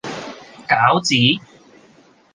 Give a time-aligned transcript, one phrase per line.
[0.67, 1.37] 餃子